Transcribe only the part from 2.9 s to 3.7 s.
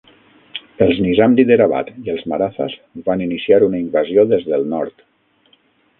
van iniciar